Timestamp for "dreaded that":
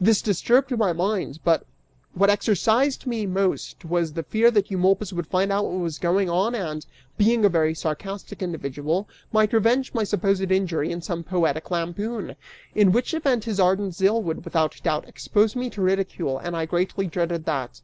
17.06-17.80